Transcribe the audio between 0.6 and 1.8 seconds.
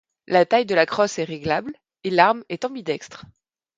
de la crosse est réglable